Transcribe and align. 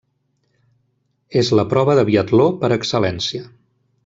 És 1.43 1.53
la 1.59 1.67
prova 1.75 1.97
de 2.01 2.07
biatló 2.09 2.49
per 2.65 2.75
excel·lència. 2.81 3.49